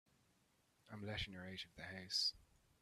I'm 0.91 1.05
letting 1.05 1.35
her 1.35 1.45
out 1.45 1.63
of 1.63 1.75
the 1.75 1.83
house. 1.83 2.33